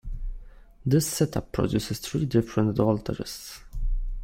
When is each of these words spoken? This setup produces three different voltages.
This 0.83 1.05
setup 1.05 1.51
produces 1.51 1.99
three 1.99 2.25
different 2.25 2.75
voltages. 2.75 3.59